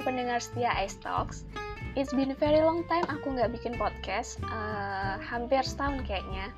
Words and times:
pendengar 0.00 0.40
setia 0.40 0.72
Ice 0.80 0.96
Talks. 0.96 1.44
It's 1.92 2.14
been 2.14 2.32
very 2.38 2.64
long 2.64 2.86
time 2.88 3.04
aku 3.10 3.36
nggak 3.36 3.52
bikin 3.52 3.76
podcast, 3.76 4.40
uh, 4.48 5.20
hampir 5.20 5.60
setahun 5.60 6.06
kayaknya. 6.08 6.54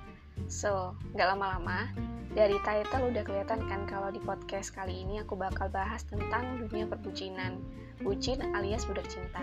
So, 0.46 0.94
nggak 1.16 1.34
lama-lama, 1.34 1.90
dari 2.32 2.56
title 2.64 3.12
udah 3.12 3.24
kelihatan 3.26 3.60
kan 3.68 3.84
kalau 3.84 4.08
di 4.08 4.20
podcast 4.22 4.72
kali 4.72 5.04
ini 5.04 5.20
aku 5.20 5.36
bakal 5.36 5.68
bahas 5.68 6.04
tentang 6.06 6.64
dunia 6.64 6.88
perbucinan, 6.88 7.60
bucin 8.00 8.40
alias 8.54 8.86
budak 8.88 9.04
cinta. 9.10 9.42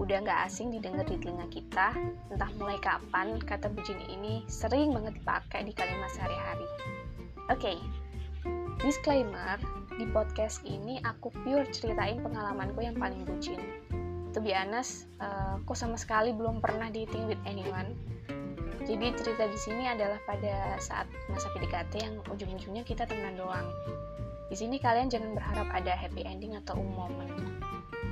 Udah 0.00 0.24
nggak 0.24 0.48
asing 0.48 0.72
didengar 0.72 1.04
di 1.06 1.20
telinga 1.20 1.46
kita, 1.52 1.94
entah 2.32 2.50
mulai 2.56 2.80
kapan 2.80 3.38
kata 3.40 3.68
bucin 3.70 4.00
ini 4.08 4.42
sering 4.48 4.90
banget 4.92 5.20
dipakai 5.20 5.64
di 5.68 5.72
kalimat 5.76 6.10
sehari-hari. 6.16 6.68
Oke, 7.52 7.76
okay. 7.76 7.78
disclaimer, 8.80 9.60
di 10.00 10.08
podcast 10.08 10.64
ini 10.64 10.96
aku 11.04 11.28
pure 11.44 11.68
ceritain 11.68 12.20
pengalamanku 12.24 12.80
yang 12.80 12.96
paling 12.96 13.28
bucin. 13.28 13.60
To 14.32 14.40
be 14.40 14.56
honest, 14.56 15.04
uh, 15.20 15.60
aku 15.60 15.76
sama 15.76 16.00
sekali 16.00 16.32
belum 16.32 16.64
pernah 16.64 16.88
dating 16.88 17.28
with 17.28 17.40
anyone. 17.44 17.92
Jadi 18.82 19.14
cerita 19.14 19.44
di 19.46 19.58
sini 19.60 19.86
adalah 19.86 20.18
pada 20.24 20.80
saat 20.80 21.06
masa 21.30 21.52
PDKT 21.54 21.92
yang 22.02 22.14
ujung-ujungnya 22.26 22.82
kita 22.82 23.04
temenan 23.04 23.36
doang. 23.36 23.68
Di 24.48 24.56
sini 24.56 24.80
kalian 24.80 25.12
jangan 25.12 25.36
berharap 25.36 25.68
ada 25.70 25.92
happy 25.92 26.24
ending 26.24 26.56
atau 26.64 26.80
umum. 26.80 27.12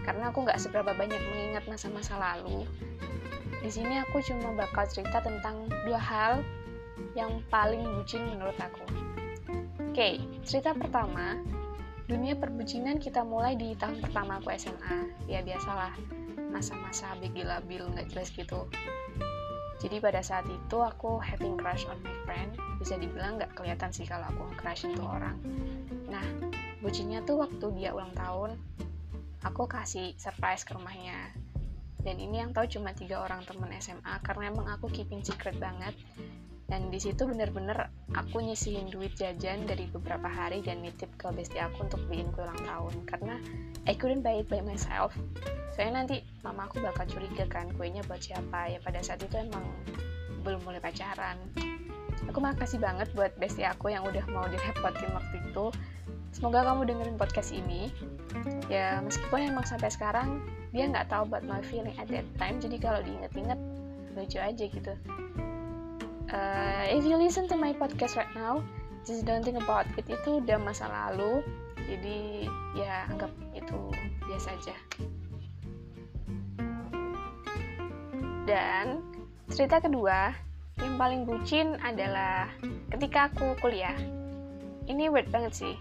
Karena 0.05 0.31
aku 0.31 0.47
nggak 0.47 0.61
seberapa 0.61 0.93
banyak 0.95 1.19
mengingat 1.19 1.65
masa-masa 1.67 2.15
lalu. 2.21 2.69
Di 3.61 3.69
sini 3.73 3.99
aku 4.01 4.21
cuma 4.25 4.53
bakal 4.57 4.87
cerita 4.89 5.21
tentang 5.21 5.69
dua 5.89 6.01
hal 6.01 6.33
yang 7.17 7.41
paling 7.49 7.83
bucin 7.97 8.25
menurut 8.31 8.57
aku. 8.61 8.85
Oke, 9.91 10.23
cerita 10.47 10.71
pertama 10.71 11.35
dunia 12.11 12.35
perbucinan 12.35 12.99
kita 12.99 13.23
mulai 13.23 13.55
di 13.55 13.79
tahun 13.79 14.03
pertama 14.03 14.43
aku 14.43 14.51
SMA 14.59 15.15
ya 15.31 15.47
biasalah 15.47 15.95
masa-masa 16.51 17.15
big 17.23 17.39
labil 17.39 17.87
nggak 17.87 18.11
jelas 18.11 18.35
gitu. 18.35 18.67
Jadi 19.79 20.03
pada 20.03 20.19
saat 20.19 20.45
itu 20.51 20.77
aku 20.83 21.23
having 21.23 21.55
crush 21.55 21.87
on 21.87 22.03
my 22.03 22.13
friend 22.27 22.59
bisa 22.83 22.99
dibilang 22.99 23.39
nggak 23.39 23.55
kelihatan 23.55 23.95
sih 23.95 24.03
kalau 24.11 24.27
aku 24.27 24.43
crush 24.59 24.91
itu 24.91 24.99
orang. 24.99 25.39
Nah 26.11 26.27
bucinnya 26.83 27.23
tuh 27.23 27.47
waktu 27.47 27.79
dia 27.79 27.95
ulang 27.95 28.11
tahun 28.19 28.59
aku 29.47 29.71
kasih 29.71 30.19
surprise 30.19 30.67
ke 30.67 30.75
rumahnya. 30.75 31.31
Dan 32.03 32.19
ini 32.19 32.43
yang 32.43 32.51
tahu 32.51 32.67
cuma 32.75 32.91
tiga 32.91 33.23
orang 33.23 33.47
temen 33.47 33.71
SMA 33.79 34.19
karena 34.27 34.51
emang 34.51 34.67
aku 34.67 34.91
keeping 34.91 35.23
secret 35.23 35.55
banget 35.63 35.95
dan 36.71 36.87
di 36.87 37.03
situ 37.03 37.27
bener-bener 37.27 37.91
aku 38.15 38.39
nyisihin 38.39 38.87
duit 38.95 39.19
jajan 39.19 39.67
dari 39.67 39.91
beberapa 39.91 40.31
hari 40.31 40.63
dan 40.63 40.87
nitip 40.87 41.11
ke 41.19 41.27
bestie 41.35 41.59
aku 41.59 41.83
untuk 41.83 41.99
beliin 42.07 42.31
kue 42.31 42.47
ulang 42.47 42.63
tahun. 42.63 42.95
Karena 43.11 43.35
I 43.91 43.99
couldn't 43.99 44.23
buy 44.23 44.39
it 44.39 44.47
by 44.47 44.63
myself. 44.63 45.11
Soalnya 45.75 46.07
nanti 46.07 46.23
mama 46.47 46.71
aku 46.71 46.79
bakal 46.79 47.11
curiga 47.11 47.51
kan 47.51 47.75
kuenya 47.75 48.07
buat 48.07 48.23
siapa. 48.23 48.71
Ya 48.71 48.79
pada 48.79 49.03
saat 49.03 49.19
itu 49.19 49.35
emang 49.35 49.67
belum 50.47 50.63
mulai 50.63 50.79
pacaran. 50.79 51.43
Aku 52.31 52.39
makasih 52.39 52.79
banget 52.79 53.11
buat 53.19 53.35
bestie 53.43 53.67
aku 53.67 53.91
yang 53.91 54.07
udah 54.07 54.23
mau 54.31 54.47
direpotin 54.47 55.11
waktu 55.11 55.43
itu. 55.51 55.75
Semoga 56.31 56.63
kamu 56.63 56.87
dengerin 56.87 57.19
podcast 57.19 57.51
ini. 57.51 57.91
Ya 58.71 59.03
meskipun 59.03 59.51
emang 59.51 59.67
sampai 59.67 59.91
sekarang 59.91 60.47
dia 60.71 60.87
nggak 60.87 61.11
tahu 61.11 61.27
about 61.27 61.43
my 61.43 61.59
feeling 61.67 61.99
at 61.99 62.07
that 62.15 62.23
time. 62.39 62.63
Jadi 62.63 62.79
kalau 62.79 63.03
diinget-inget 63.03 63.59
lucu 64.15 64.39
aja 64.39 64.65
gitu 64.71 64.95
uh, 66.33 66.85
if 66.89 67.03
you 67.07 67.19
listen 67.19 67.47
to 67.51 67.57
my 67.59 67.75
podcast 67.75 68.17
right 68.17 68.31
now 68.35 68.63
just 69.05 69.25
don't 69.25 69.43
think 69.45 69.59
about 69.59 69.89
it. 69.97 70.07
Itu 70.07 70.45
udah 70.45 70.59
masa 70.61 70.89
lalu. 70.89 71.43
Jadi 71.89 72.47
ya 72.77 73.09
anggap 73.11 73.33
itu 73.57 73.79
biasa 74.29 74.49
aja. 74.55 74.77
Dan 78.47 79.03
cerita 79.51 79.83
kedua 79.83 80.35
yang 80.81 80.95
paling 80.97 81.27
bucin 81.27 81.77
adalah 81.83 82.49
ketika 82.95 83.33
aku 83.33 83.59
kuliah. 83.59 83.97
Ini 84.87 85.11
weird 85.11 85.31
banget 85.31 85.55
sih. 85.55 85.75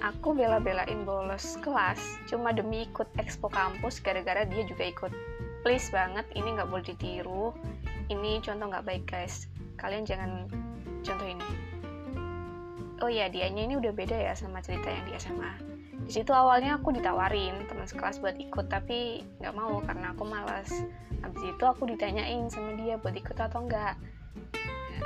Aku 0.00 0.32
bela-belain 0.32 1.04
bolos 1.04 1.60
kelas 1.60 2.00
cuma 2.24 2.56
demi 2.56 2.88
ikut 2.88 3.06
expo 3.20 3.52
kampus 3.52 4.00
gara-gara 4.00 4.48
dia 4.48 4.64
juga 4.64 4.88
ikut. 4.88 5.12
Please 5.60 5.92
banget 5.92 6.24
ini 6.32 6.56
nggak 6.56 6.72
boleh 6.72 6.86
ditiru. 6.88 7.52
Ini 8.08 8.40
contoh 8.40 8.66
nggak 8.72 8.86
baik 8.88 9.04
guys 9.06 9.44
kalian 9.80 10.04
jangan 10.04 10.46
contoh 11.00 11.26
ini. 11.26 11.48
Oh 13.00 13.08
iya 13.08 13.32
dianya 13.32 13.64
ini 13.64 13.74
udah 13.80 13.96
beda 13.96 14.14
ya 14.14 14.36
sama 14.36 14.60
cerita 14.60 14.92
yang 14.92 15.08
di 15.08 15.16
SMA 15.16 15.70
di 16.10 16.18
situ 16.18 16.34
awalnya 16.34 16.80
aku 16.80 16.90
ditawarin 16.90 17.54
teman 17.68 17.86
sekelas 17.86 18.18
buat 18.18 18.34
ikut 18.34 18.66
tapi 18.66 19.22
nggak 19.38 19.54
mau 19.54 19.78
karena 19.84 20.10
aku 20.10 20.26
malas. 20.26 20.66
Habis 21.22 21.54
itu 21.54 21.64
aku 21.68 21.86
ditanyain 21.86 22.48
sama 22.48 22.74
dia 22.74 22.96
buat 22.96 23.12
ikut 23.12 23.38
atau 23.38 23.62
enggak 23.62 23.94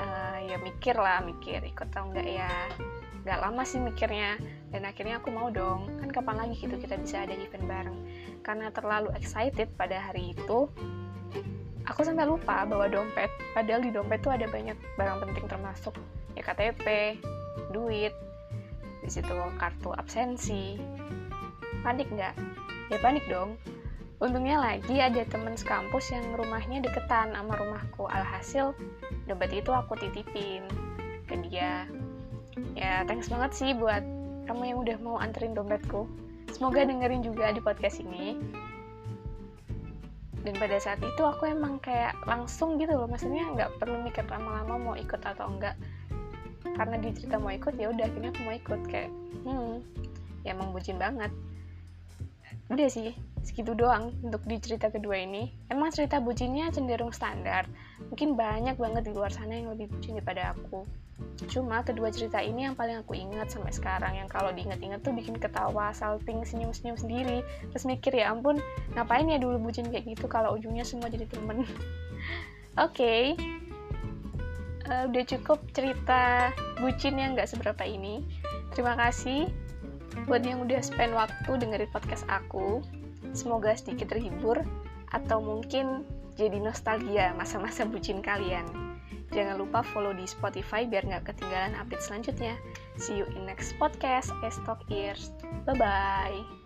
uh, 0.00 0.38
ya 0.40 0.56
mikir 0.64 0.94
lah 0.94 1.20
mikir 1.20 1.60
ikut 1.66 1.92
atau 1.92 2.08
enggak 2.08 2.24
ya. 2.24 2.48
Nggak 3.20 3.36
lama 3.36 3.62
sih 3.68 3.84
mikirnya 3.84 4.40
dan 4.72 4.88
akhirnya 4.88 5.18
aku 5.18 5.28
mau 5.28 5.52
dong. 5.52 5.92
Kan 5.98 6.08
kapan 6.08 6.46
lagi 6.46 6.56
gitu 6.56 6.72
kita 6.78 6.96
bisa 6.96 7.28
ada 7.28 7.36
event 7.36 7.66
bareng. 7.68 7.98
Karena 8.40 8.72
terlalu 8.72 9.12
excited 9.12 9.76
pada 9.76 9.98
hari 9.98 10.32
itu 10.32 10.72
aku 11.88 12.00
sampai 12.04 12.24
lupa 12.28 12.64
bawa 12.64 12.88
dompet. 12.88 13.28
Padahal 13.52 13.84
di 13.84 13.90
dompet 13.92 14.20
tuh 14.24 14.32
ada 14.32 14.48
banyak 14.48 14.76
barang 14.96 15.18
penting 15.20 15.46
termasuk 15.48 15.94
ya 16.34 16.42
KTP 16.42 17.18
duit 17.70 18.14
di 19.04 19.10
situ 19.12 19.34
kartu 19.60 19.92
absensi. 19.92 20.80
Panik 21.84 22.08
nggak? 22.08 22.34
Ya 22.88 22.98
panik 23.00 23.24
dong. 23.28 23.60
Untungnya 24.22 24.56
lagi 24.56 25.02
ada 25.02 25.20
temen 25.28 25.52
sekampus 25.52 26.08
yang 26.08 26.24
rumahnya 26.32 26.80
deketan 26.80 27.36
sama 27.36 27.52
rumahku. 27.60 28.08
Alhasil 28.08 28.72
dompet 29.28 29.52
itu 29.52 29.68
aku 29.68 30.00
titipin 30.00 30.64
ke 31.28 31.36
dia. 31.44 31.84
Ya 32.72 33.04
thanks 33.04 33.28
banget 33.28 33.52
sih 33.52 33.70
buat 33.76 34.00
kamu 34.48 34.62
yang 34.72 34.78
udah 34.80 34.96
mau 35.04 35.16
anterin 35.20 35.52
dompetku. 35.52 36.08
Semoga 36.48 36.86
dengerin 36.86 37.20
juga 37.20 37.50
di 37.52 37.60
podcast 37.60 38.00
ini 38.00 38.38
dan 40.44 40.54
pada 40.60 40.76
saat 40.76 41.00
itu 41.00 41.22
aku 41.24 41.48
emang 41.48 41.80
kayak 41.80 42.12
langsung 42.28 42.76
gitu 42.76 42.92
loh 42.92 43.08
maksudnya 43.08 43.48
nggak 43.56 43.80
perlu 43.80 44.04
mikir 44.04 44.28
lama-lama 44.28 44.76
mau 44.76 44.96
ikut 44.96 45.20
atau 45.24 45.48
enggak. 45.48 45.74
Karena 46.76 47.00
di 47.00 47.10
cerita 47.16 47.40
mau 47.40 47.52
ikut 47.52 47.74
ya 47.80 47.88
udah 47.88 48.04
akhirnya 48.04 48.30
aku 48.32 48.40
mau 48.44 48.54
ikut 48.56 48.80
kayak 48.88 49.10
hmm 49.48 49.74
ya 50.44 50.52
emang 50.52 50.76
bucin 50.76 51.00
banget. 51.00 51.32
Udah 52.68 52.88
sih 52.92 53.16
segitu 53.44 53.76
doang 53.76 54.16
untuk 54.24 54.42
di 54.48 54.56
cerita 54.58 54.88
kedua 54.88 55.20
ini 55.20 55.52
emang 55.68 55.92
cerita 55.92 56.18
bucinnya 56.18 56.72
cenderung 56.72 57.12
standar 57.12 57.68
mungkin 58.08 58.34
banyak 58.34 58.80
banget 58.80 59.06
di 59.06 59.12
luar 59.12 59.30
sana 59.30 59.60
yang 59.60 59.70
lebih 59.76 59.92
bucin 59.92 60.16
daripada 60.16 60.56
aku 60.56 60.88
Cuma 61.50 61.82
kedua 61.82 62.10
cerita 62.10 62.42
ini 62.42 62.66
yang 62.66 62.74
paling 62.74 63.02
aku 63.02 63.14
ingat 63.14 63.50
sampai 63.50 63.70
sekarang 63.70 64.18
yang 64.18 64.28
kalau 64.30 64.50
diingat-ingat 64.50 65.02
tuh 65.02 65.14
bikin 65.14 65.38
ketawa, 65.38 65.94
salting, 65.94 66.42
senyum-senyum 66.42 66.98
sendiri. 66.98 67.42
Terus 67.70 67.84
mikir 67.86 68.14
ya 68.14 68.34
ampun, 68.34 68.58
ngapain 68.94 69.26
ya 69.30 69.38
dulu 69.38 69.58
bucin 69.58 69.90
kayak 69.90 70.06
gitu 70.10 70.26
kalau 70.26 70.54
ujungnya 70.58 70.82
semua 70.82 71.10
jadi 71.10 71.26
temen. 71.30 71.62
Oke, 71.66 71.74
okay. 72.78 73.22
uh, 74.90 75.06
udah 75.06 75.24
cukup 75.26 75.62
cerita 75.70 76.50
bucin 76.82 77.18
yang 77.18 77.38
gak 77.38 77.50
seberapa 77.50 77.82
ini. 77.86 78.26
Terima 78.74 78.98
kasih 78.98 79.50
buat 80.26 80.42
yang 80.46 80.62
udah 80.62 80.82
spend 80.82 81.14
waktu 81.14 81.50
dengerin 81.50 81.90
podcast 81.90 82.26
aku. 82.26 82.82
Semoga 83.32 83.72
sedikit 83.78 84.12
terhibur 84.12 84.60
atau 85.14 85.38
mungkin 85.40 86.02
jadi 86.34 86.58
nostalgia 86.58 87.30
masa-masa 87.38 87.86
bucin 87.86 88.18
kalian. 88.20 88.66
Jangan 89.34 89.58
lupa 89.58 89.82
follow 89.82 90.14
di 90.14 90.26
Spotify 90.28 90.86
biar 90.86 91.06
nggak 91.06 91.34
ketinggalan 91.34 91.74
update 91.78 92.04
selanjutnya. 92.06 92.54
See 92.98 93.18
you 93.18 93.26
in 93.34 93.46
next 93.46 93.74
podcast. 93.80 94.30
Talk 94.66 94.86
Ears. 94.90 95.34
Bye-bye. 95.66 96.64